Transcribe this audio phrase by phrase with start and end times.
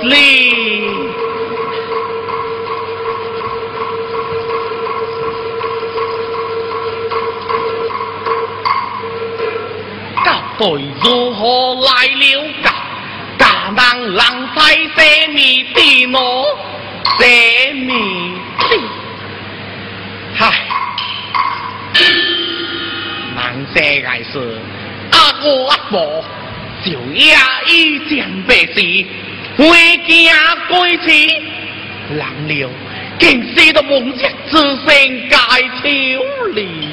[0.00, 0.14] 传不离。
[10.58, 10.66] 对
[11.04, 12.66] 如何来了家？
[13.38, 14.60] 家当浪在
[14.96, 15.38] 什么
[15.72, 16.18] 地呢？
[17.16, 17.22] 什
[17.74, 17.88] 么
[18.68, 18.70] 地？
[20.34, 20.40] 嗨，
[23.36, 24.32] 难说还是
[25.12, 26.24] 阿哥阿婆
[26.84, 27.36] 就也
[27.68, 29.06] 已将白事
[29.58, 29.66] 回
[30.06, 31.42] 家归去，
[32.10, 32.70] 人了
[33.18, 35.36] 竟是到梦想之身该
[35.82, 35.82] 抽
[36.54, 36.88] 离。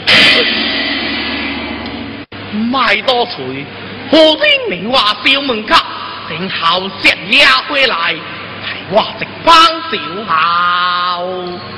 [2.72, 3.64] 卖多嘴，
[4.10, 5.76] 何天明话小门口，
[6.28, 8.20] 等后石也回来，提
[8.90, 9.56] 我一番
[9.92, 11.75] 小孝。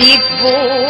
[0.00, 0.89] 你不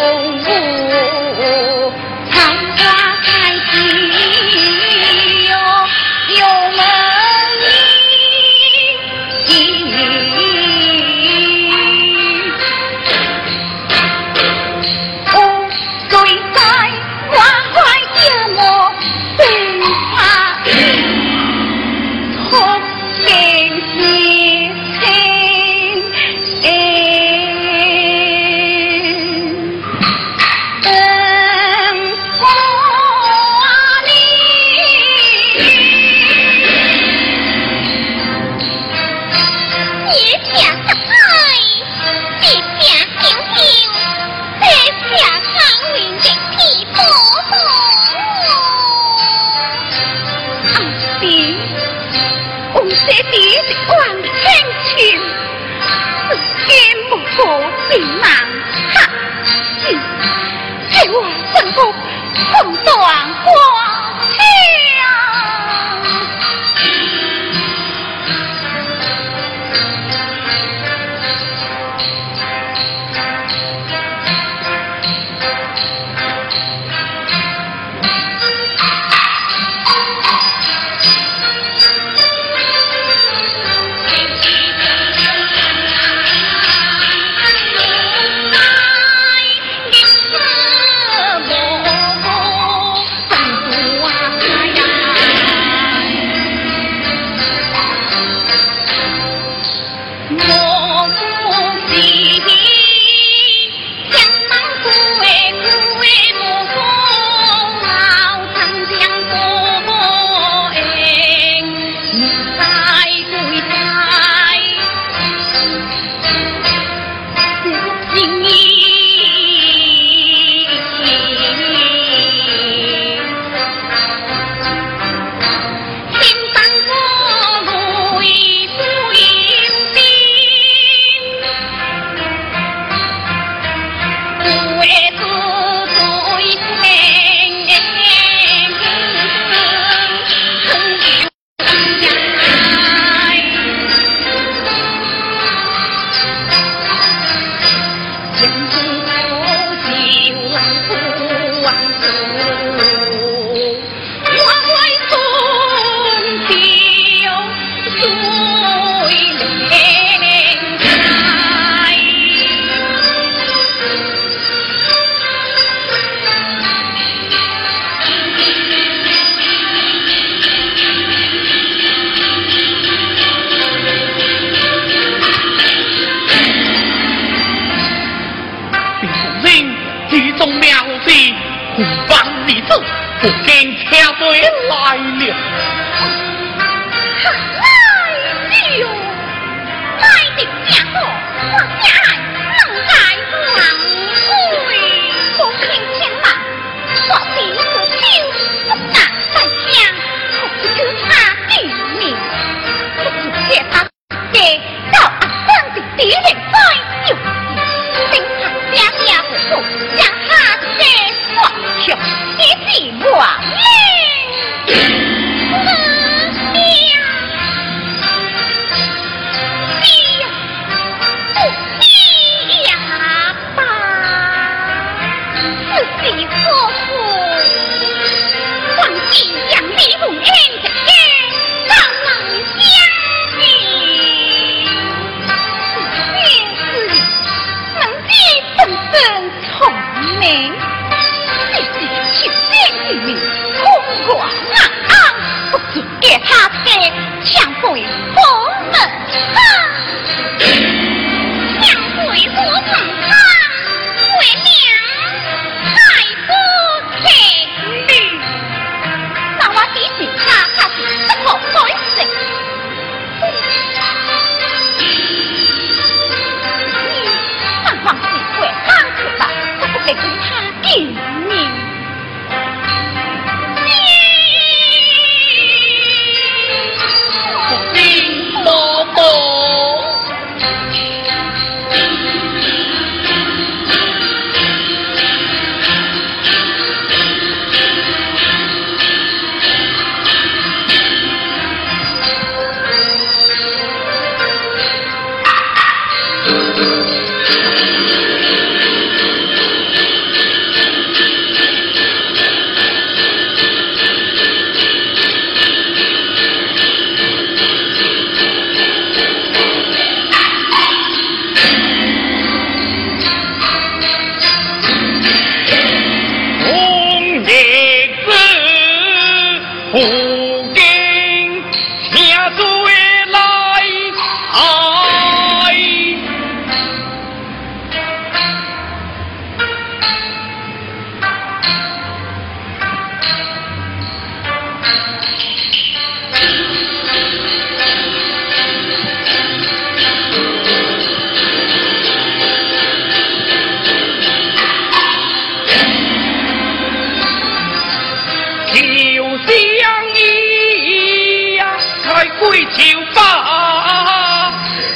[352.30, 354.32] 为求把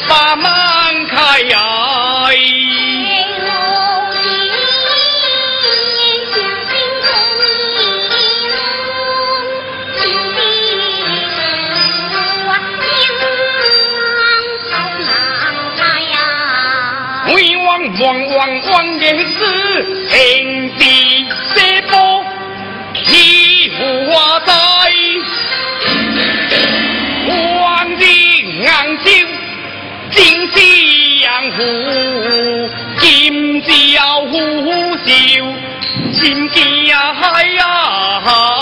[0.08, 1.74] 把门开呀！
[20.78, 21.26] 地，
[22.94, 23.43] 天。
[30.14, 30.48] 金
[31.20, 31.62] 江湖，
[33.00, 34.38] 金朝虎
[35.04, 35.08] 啸，
[36.12, 38.53] 心惊海呀！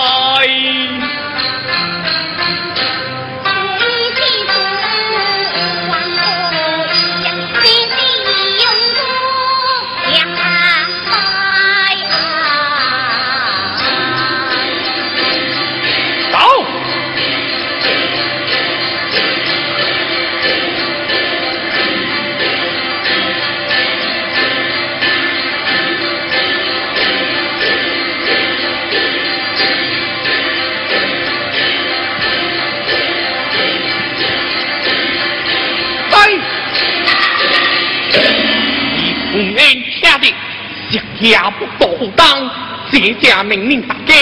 [41.23, 41.87] 也不多
[42.17, 42.51] 当，
[42.91, 44.13] 这家命令大家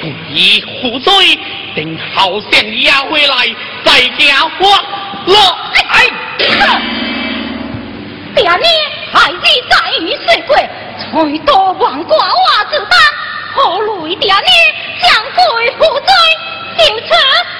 [0.00, 1.12] 不宜负罪，
[1.74, 3.34] 等好相押回来
[3.84, 4.80] 再讲话。
[5.26, 5.36] 落
[5.74, 6.06] 哎，
[8.36, 8.60] 爹娘
[9.12, 10.56] 孩子在于水鬼，
[11.00, 12.96] 才多王寡娃子当，
[13.52, 14.40] 何累爹娘
[15.02, 16.08] 将罪负罪，
[16.78, 17.10] 就此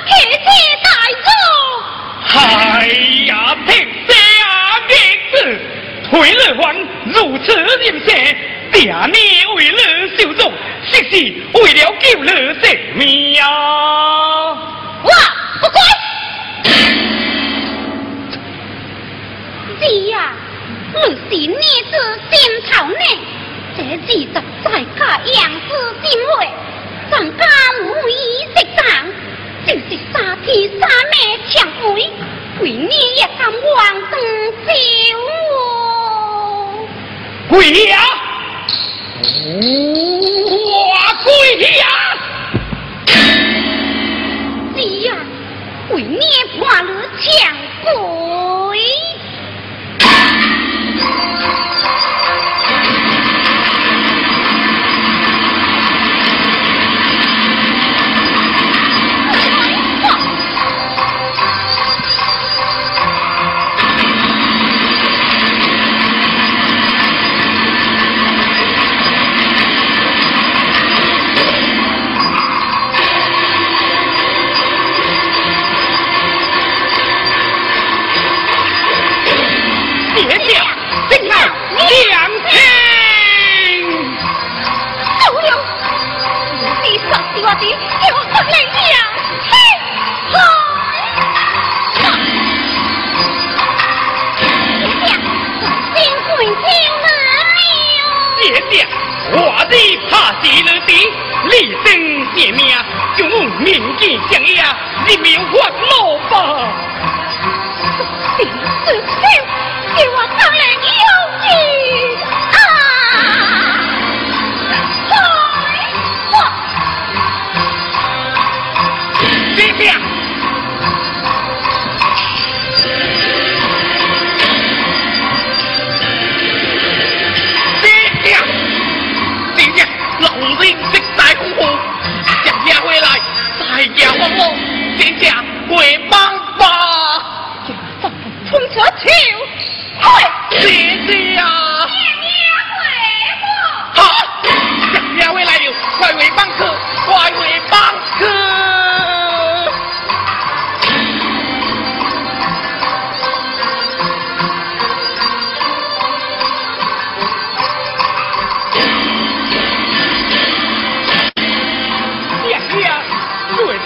[0.06, 0.46] 一切
[0.84, 0.88] 带
[1.24, 1.28] 走。
[2.38, 2.86] 哎
[3.26, 3.68] 呀，天
[4.06, 4.14] 下
[4.86, 4.94] 名
[5.32, 5.34] 子，
[6.08, 6.64] 退了还
[7.06, 7.68] 如此人
[8.06, 8.08] 生。
[8.76, 9.10] 爹娘
[9.54, 9.78] 为了
[10.18, 10.52] 受众，
[10.84, 11.16] 实是
[11.54, 12.30] 为了救了
[12.62, 13.42] 性命呀！
[15.02, 15.10] 哇，
[15.62, 15.80] 不乖！
[19.80, 20.34] 儿呀，
[20.92, 21.56] 你是孽
[21.90, 21.94] 子
[22.30, 22.36] 心
[22.70, 23.00] 头呢？
[23.78, 24.08] 这二十
[24.62, 24.68] 在
[24.98, 25.68] 家养子
[26.04, 26.46] 心会，
[27.10, 27.42] 咱家
[27.80, 28.12] 无意
[28.54, 28.84] 识长，
[29.66, 30.82] 就是三天三
[31.16, 31.18] 夜
[31.48, 31.84] 强回，
[32.60, 33.56] 为你也敢往
[34.10, 34.12] 东
[34.66, 34.68] 救
[35.54, 36.86] 我？
[37.48, 37.96] 鬼呀！
[39.28, 41.30] 我跪
[41.78, 41.84] 呀！
[44.76, 45.08] 是呀，
[45.90, 46.20] 为你
[46.60, 46.88] 怕了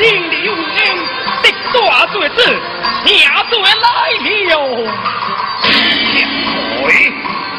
[0.01, 0.65] 金流恩，
[1.43, 2.37] 的大罪子，
[3.05, 3.87] 下罪来了。
[6.81, 7.13] 魁，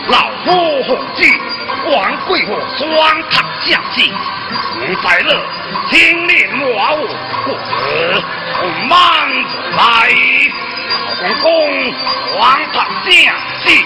[0.08, 1.40] 老夫何惧？
[1.86, 2.82] 王贵我双
[3.30, 4.12] 塔将进，
[4.76, 5.40] 吴在乐，
[5.92, 7.08] 青年我我
[7.46, 7.70] 不辞，
[8.58, 8.60] 从
[9.78, 9.80] 来。
[11.22, 11.94] 老公公，
[12.74, 13.12] 塔将
[13.64, 13.86] 进，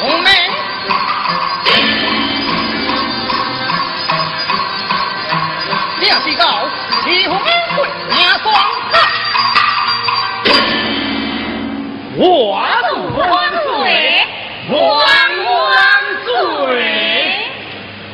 [0.00, 0.28] 红妹。
[6.00, 6.68] 你也知道，
[7.28, 7.40] 红。
[12.14, 14.26] 我的光嘴
[14.68, 14.78] 光
[15.44, 15.54] 光
[16.24, 17.32] 嘴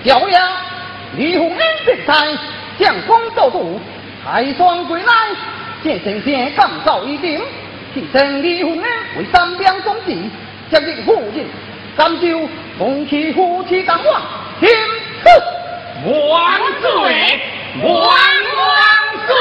[0.04, 0.20] 小
[1.16, 1.36] 李
[2.06, 2.38] 正
[2.78, 3.18] 将功
[4.24, 5.12] 海双归来
[5.82, 7.40] 见神仙降噪一定
[7.92, 10.16] 提升李鸿恩为三标总指
[10.70, 11.46] 将你父亲
[11.96, 14.22] 赣州红旗夫妻当晚
[14.60, 14.68] 听
[16.04, 17.40] 子万岁，
[17.82, 18.70] 万万
[19.26, 19.32] 岁！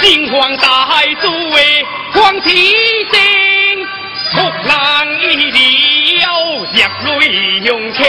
[0.00, 2.48] 金皇大海诸位，黄旗
[3.12, 3.86] 星，
[4.32, 5.36] 突然一
[6.16, 8.04] 了，热泪涌情。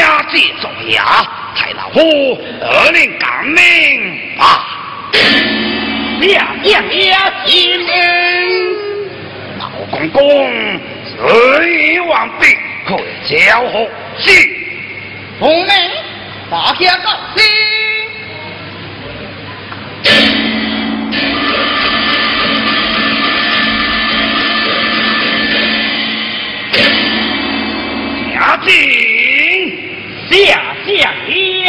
[0.00, 1.22] 听旨作牙，
[1.54, 2.00] 太老夫
[2.62, 4.64] 儿令感命啊！
[6.22, 7.98] 下将呀，亲恩，
[9.58, 12.46] 老公公，随王必
[12.86, 12.96] 可
[13.28, 13.86] 交好
[14.18, 14.32] 信。
[15.38, 15.72] 红妹，
[16.50, 17.44] 大家高兴。
[28.32, 29.09] 下进，
[30.30, 31.68] 下象棋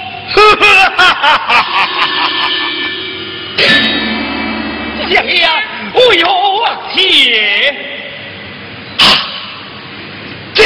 [5.09, 5.39] 相爷，
[5.93, 6.29] 为何
[6.93, 6.97] 切？
[10.53, 10.63] 这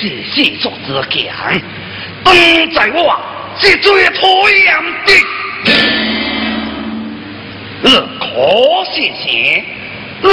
[0.30, 1.60] 细作之强，
[2.24, 2.34] 当
[2.72, 2.98] 在我
[3.58, 4.58] 是最讨厌
[5.06, 5.10] 的。
[7.84, 7.86] 二
[8.18, 8.24] 可
[8.92, 9.64] 谢谢，
[10.22, 10.26] 二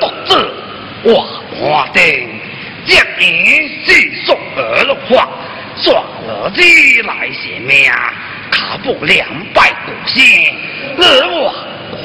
[0.00, 0.30] 独子
[1.04, 1.26] 我。
[1.60, 2.00] 我等
[2.86, 3.88] 接连细
[4.24, 5.28] 说而话，
[5.82, 5.94] 抓
[6.26, 7.28] 了鸡来。
[7.32, 7.90] 写命
[8.50, 10.24] 他不两败古信
[10.96, 11.52] 任我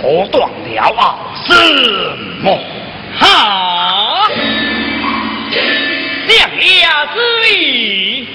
[0.01, 1.53] 活断了啊什
[2.41, 2.59] 么
[3.15, 4.27] 好
[6.27, 6.37] 降
[6.81, 8.27] 压之力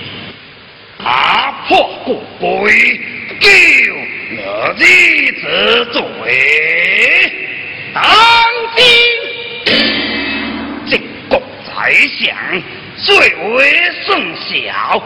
[1.02, 3.00] 打破骨灰
[3.40, 3.48] 救
[4.36, 6.02] 我弟子罪
[7.94, 8.02] 当
[8.76, 8.84] 今
[10.86, 12.62] 进贡宰相
[12.98, 13.64] 最为
[14.04, 15.02] 甚小，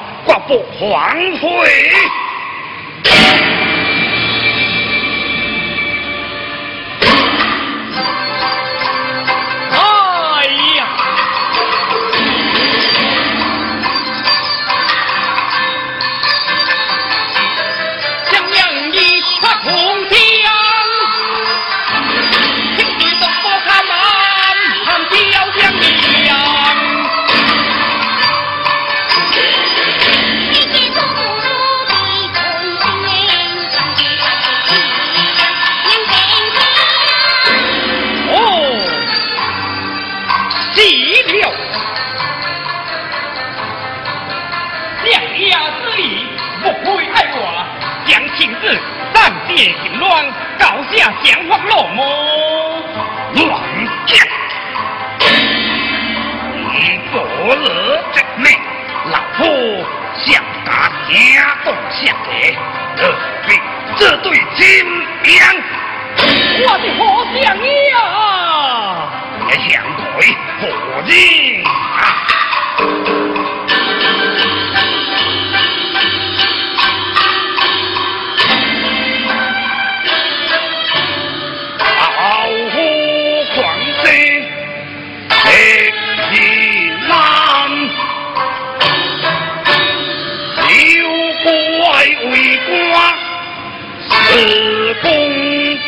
[94.35, 95.11] 日宫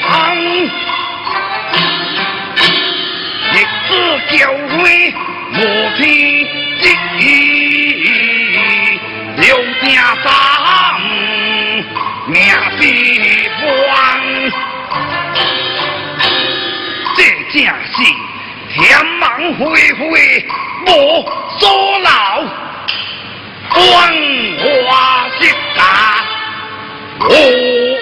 [0.03, 0.37] 旁，
[3.53, 3.57] 一
[3.89, 3.91] 子
[4.37, 4.37] 叫
[4.69, 4.83] 辉，
[5.51, 5.57] 母
[5.97, 5.99] 子
[6.83, 6.85] 结
[7.19, 7.23] 义，
[9.39, 9.49] 流
[9.83, 9.85] 经，
[12.27, 12.37] 命
[12.77, 12.81] 四
[13.61, 13.65] 方。
[17.17, 17.19] 这
[17.51, 17.55] 正
[17.93, 17.97] 是
[18.75, 18.79] 天
[19.21, 20.05] 网恢恢，
[20.87, 20.89] 无
[21.59, 21.63] 所
[22.01, 22.09] 劳，
[23.71, 23.81] 光
[24.59, 25.41] 华色
[25.75, 25.79] 家。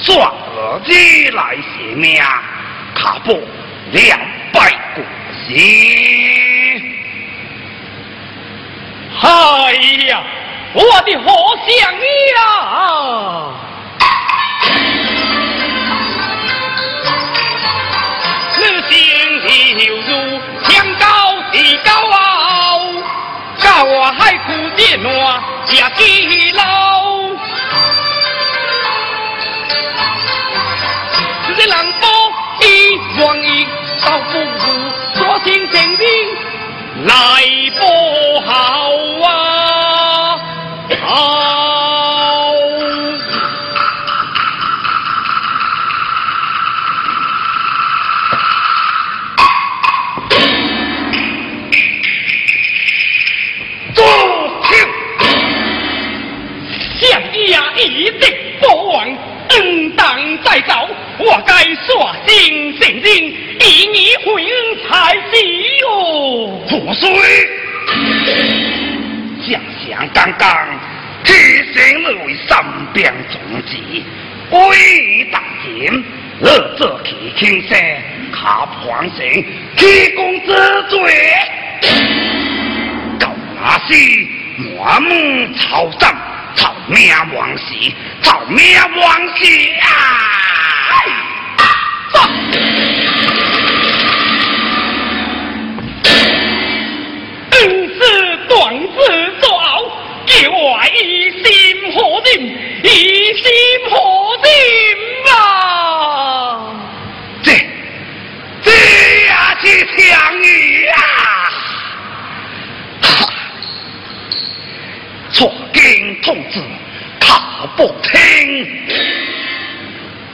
[0.00, 0.32] 作
[0.84, 2.22] 日来写命，
[2.94, 3.42] 卡布
[3.90, 4.18] 两
[4.52, 5.02] 败俱
[5.48, 6.86] 伤。
[9.20, 9.72] 嗨
[10.06, 10.22] 呀，
[10.72, 11.26] 我的好
[11.66, 12.04] 想你
[12.38, 12.40] 啊！
[18.56, 18.86] 你的
[19.40, 19.46] 跳
[20.06, 20.08] 如
[20.64, 21.04] 天高
[21.50, 22.16] 地高啊！
[23.60, 25.08] 高我海枯叶落，
[25.72, 26.62] 也记牢。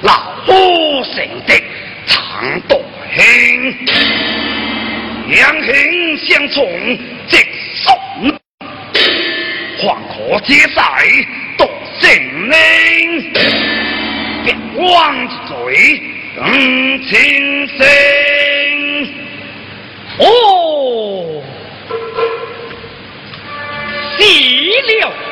[0.02, 1.62] 老夫成的
[2.06, 2.80] 长杜
[3.14, 3.76] 兴
[5.28, 7.38] 两兄相从即
[7.82, 7.94] 送。
[9.78, 11.26] 黄河之水
[11.58, 12.08] 独性
[12.48, 13.32] 命
[14.44, 16.02] 别忘记谁
[16.36, 17.76] 更清醒
[20.18, 21.42] 哦
[24.16, 24.22] 死
[25.00, 25.23] 了。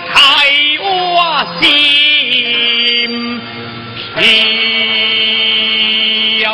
[0.00, 0.10] 开
[0.82, 1.62] 我心
[4.14, 6.46] 飘。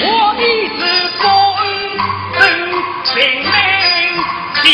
[0.00, 0.02] 我
[0.36, 0.42] 的
[0.76, 0.78] 子
[1.18, 1.20] 孙
[2.34, 2.36] 生
[3.04, 3.48] 性命
[4.62, 4.66] 像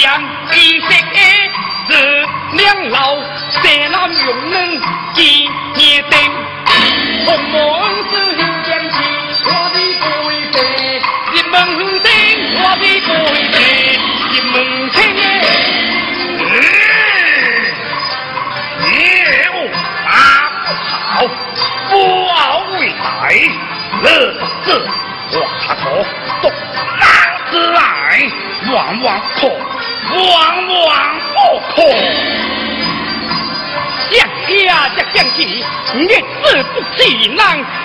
[0.53, 0.87] 一些
[1.87, 1.89] 子
[2.53, 3.27] 两老色
[3.91, 4.55] 郎永远
[5.15, 6.17] 记念的
[7.27, 7.55] 鸿蒙
[24.05, 24.09] 四
[24.65, 24.69] 字，
[25.31, 26.05] 话头
[26.43, 26.53] 动
[27.01, 27.05] 大
[27.51, 27.81] 字来，
[28.71, 29.51] 往往空，
[30.13, 30.89] 往往
[31.33, 31.37] 不
[31.75, 31.77] 空。
[34.11, 34.13] 将
[34.47, 35.65] 家这将弟，
[35.95, 36.07] 日
[36.43, 37.37] 子不济人，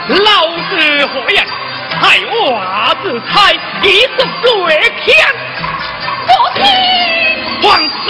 [0.09, 0.29] 老
[0.69, 1.45] 子何样？
[1.89, 2.19] 菜
[2.51, 5.09] 娃子菜，一直不天，
[6.27, 6.29] 不
[6.59, 6.65] 听，
[7.61, 8.09] 放肆。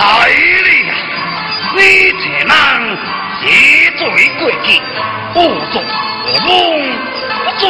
[0.00, 0.94] 哎呀
[1.76, 1.80] 你
[2.12, 2.48] 这人
[3.44, 3.48] 一
[3.98, 4.02] 罪
[4.38, 4.80] 过去
[5.34, 5.38] 不
[5.70, 5.82] 做
[6.24, 6.50] 活路
[7.44, 7.68] 不做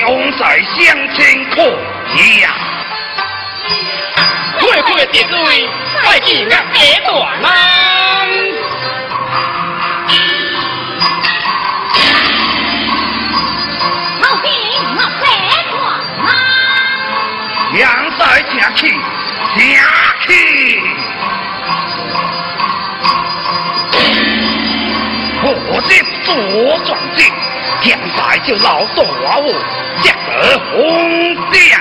[0.00, 0.40] 永在
[0.76, 0.76] 相
[1.14, 1.18] 亲
[1.50, 1.56] 口
[2.16, 2.44] 呀样
[4.60, 5.26] 快的点
[6.02, 7.48] 快点别躲了
[26.28, 27.24] 左转进
[27.80, 29.50] 天才就老动滑舞
[30.02, 31.77] 降得红将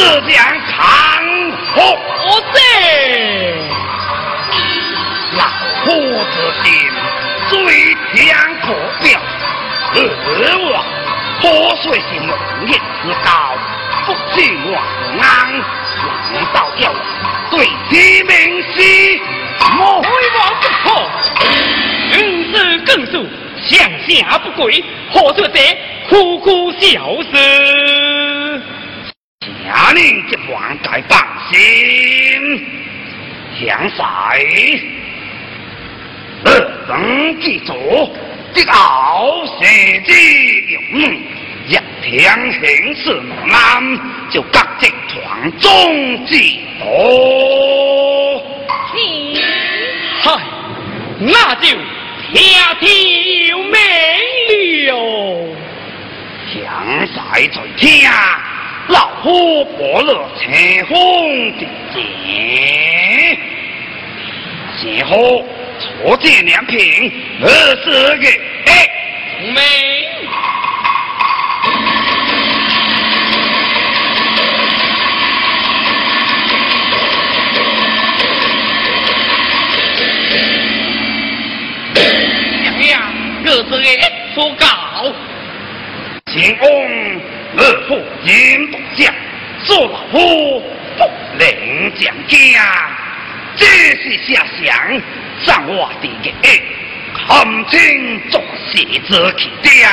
[0.00, 0.80] 自将长
[1.74, 1.78] 虎
[2.54, 2.58] 在，
[5.36, 5.44] 老
[5.84, 6.34] 夫子
[6.64, 6.72] 心
[7.50, 7.52] 最
[8.14, 8.18] 强
[8.62, 8.64] 可
[9.02, 9.20] 表，
[9.92, 9.96] 而
[10.56, 10.72] 我
[11.42, 11.44] 破
[11.82, 12.32] 碎心梦
[12.66, 12.80] 也知
[13.26, 13.28] 道，
[14.06, 14.36] 不计
[14.72, 14.74] 王
[15.18, 15.22] 安，
[16.32, 16.82] 难道要
[17.50, 18.32] 对其明
[18.72, 19.20] 晰？
[19.76, 20.08] 莫非
[20.38, 20.88] 王不可，
[22.16, 22.18] 人
[22.54, 22.54] 事
[22.86, 23.28] 更肃，
[23.66, 23.68] 向
[24.08, 24.82] 下不跪，
[25.12, 25.60] 何得这
[26.08, 26.88] 苦苦小
[27.30, 28.09] 生？
[29.92, 31.58] 令一王大放心，
[33.58, 34.04] 强帅，
[36.44, 36.48] 二
[36.88, 37.72] 等祭祖，
[38.54, 39.44] 这敖
[40.04, 40.80] 之勇，
[41.66, 43.98] 一天行事猛，
[44.30, 46.84] 就各着传宗祭祖。
[50.22, 50.40] 嗨，
[51.18, 51.68] 那就
[52.32, 52.42] 听
[52.80, 53.72] 天由命
[54.86, 54.90] 了。
[56.52, 58.10] 强帅在听。
[58.90, 60.52] 老夫伯乐乘
[60.86, 63.38] 风点睛，
[64.76, 65.44] 先后
[65.78, 68.26] 错见两品二十个，
[68.66, 68.90] 哎，
[69.38, 69.60] 红梅，
[82.62, 85.12] 两样二十个，哎，错请，
[86.26, 87.29] 晴。
[87.56, 89.12] 二父严独将，
[89.64, 90.62] 做老夫
[90.96, 91.04] 不
[91.36, 92.36] 能将家，
[93.56, 94.72] 这是下想
[95.42, 96.30] 上我的个，
[97.12, 99.90] 看清作写之起将，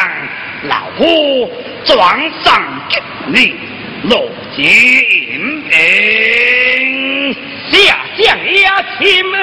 [0.70, 1.52] 老夫
[1.84, 3.56] 转上给你
[4.04, 7.34] 落金平，
[7.72, 9.36] 下将呀，亲们。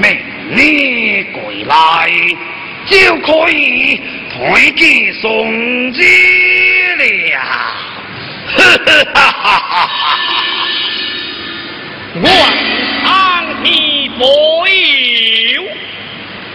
[0.00, 0.16] 命
[0.58, 2.10] 你归来，
[2.86, 6.02] 就可以团结宋子
[6.98, 7.38] 了。
[8.50, 10.18] 哈哈哈哈哈！
[12.20, 12.26] 万
[13.04, 14.26] 安天保
[14.66, 15.62] 佑，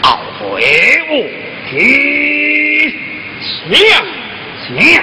[0.02, 0.06] 后
[0.38, 0.42] 会
[1.10, 1.12] 无
[1.70, 1.74] 期。
[3.40, 3.72] 请
[4.68, 5.02] 请。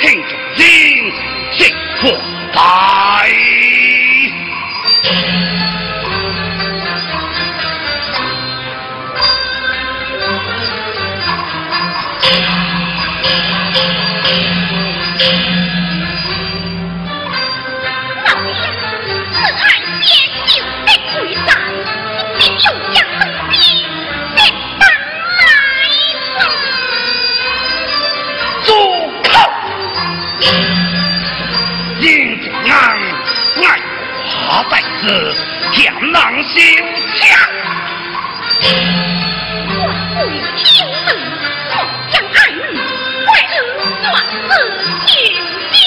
[0.00, 1.12] 听从音
[1.52, 1.66] 声
[2.00, 2.10] 破
[2.52, 3.05] 法
[35.72, 36.54] 险难休
[37.14, 37.18] 枪。
[39.68, 39.80] 我
[40.16, 40.18] 为
[40.56, 40.64] 天
[41.06, 41.08] 子，
[41.70, 41.72] 我
[42.10, 42.58] 将爱女，
[43.26, 43.60] 为儿
[44.02, 44.04] 断
[44.48, 44.50] 子
[45.06, 45.78] 求亲，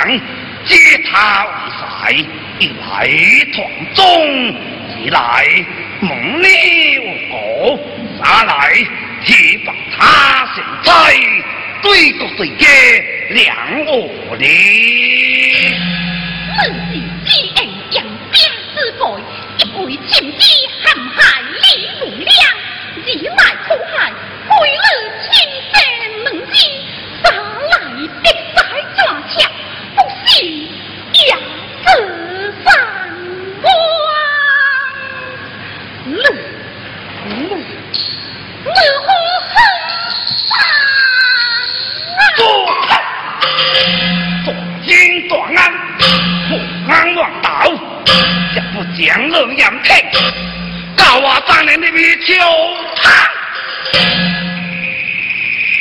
[0.07, 0.21] 大凉，
[0.65, 1.81] 借他为帅，
[2.59, 2.85] 一来
[3.53, 3.57] 团
[3.93, 4.01] 中，
[4.95, 5.15] 二来
[5.99, 6.09] 蒙
[6.41, 6.45] 你
[6.99, 7.79] 无果，
[8.17, 8.53] 三来
[9.25, 10.91] 提拔他成才，
[11.81, 12.67] 对国对家
[13.31, 13.55] 两
[13.85, 15.75] 恶理。
[16.57, 16.93] 本是
[17.25, 18.39] 知恩将兵
[18.75, 19.03] 之辈，
[19.57, 20.41] 一为情机
[20.81, 20.85] 陷
[21.15, 21.65] 害李
[22.05, 22.29] 无良。
[23.05, 23.35] 以外
[23.67, 24.11] 苦害，
[24.59, 24.83] 为了
[25.21, 25.27] 亲
[25.71, 25.75] 生
[26.23, 26.53] 门子，
[27.23, 27.73] 杀来
[28.23, 28.57] 的在
[28.97, 28.99] 抓
[29.29, 29.35] 抢，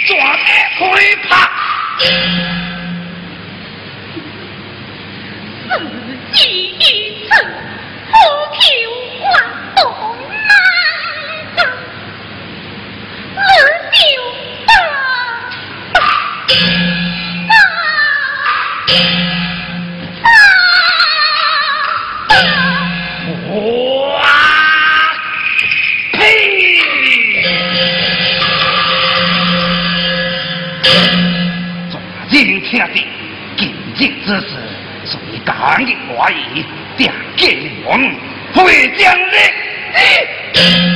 [0.06, 0.40] 抓的
[0.78, 1.50] 亏怕，
[5.68, 6.38] 自己
[6.78, 6.80] 一
[7.28, 7.28] 次
[8.16, 8.22] 不
[8.54, 8.60] 求
[9.22, 9.24] 还
[9.76, 9.84] 东
[10.30, 10.50] 南
[11.56, 11.58] 山，
[13.36, 13.40] 二
[13.92, 13.96] 舅
[14.66, 14.70] 大
[15.92, 16.00] 大大。
[32.68, 32.86] 听的
[33.56, 33.60] 今
[33.94, 34.46] 日之事，
[35.04, 36.64] 所以敢言寡语，
[36.96, 38.14] 定见我们
[38.54, 40.95] 会将你。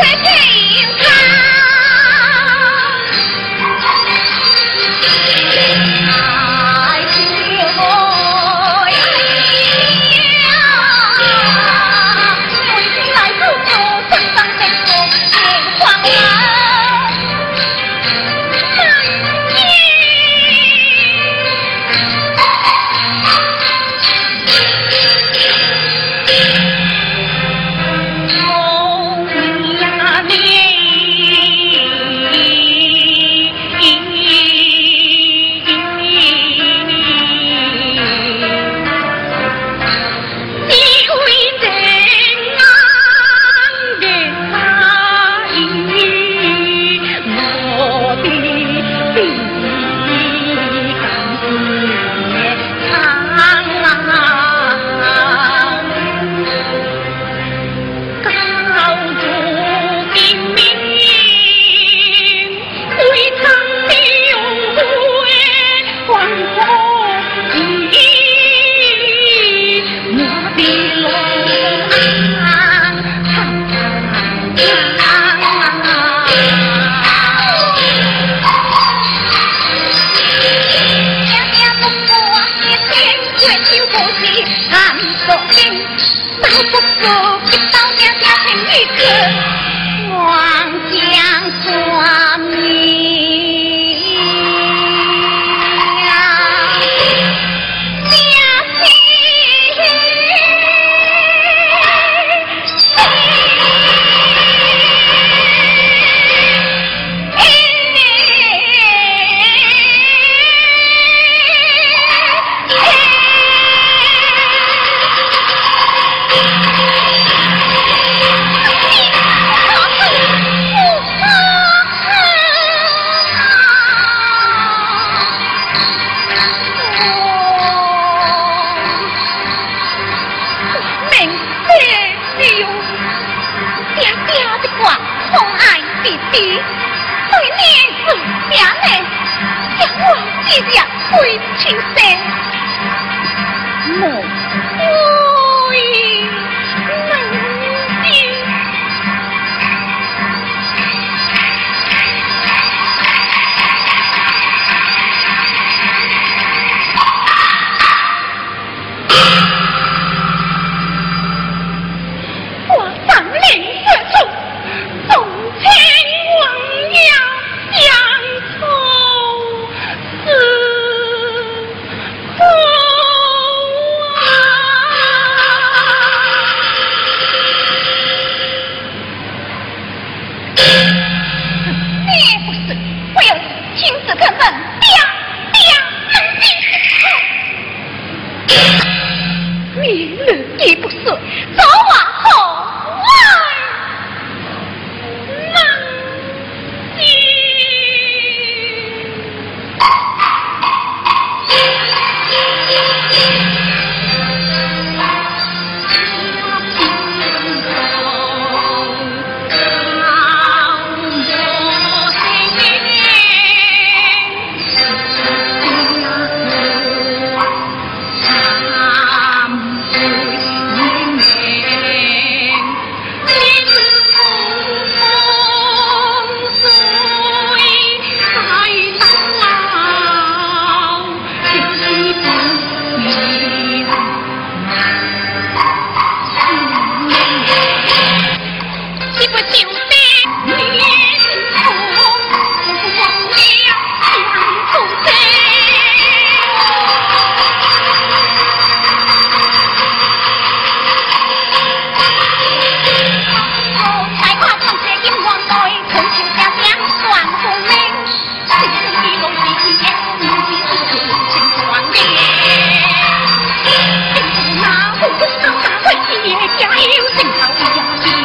[0.00, 0.69] pretty!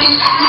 [0.07, 0.44] It's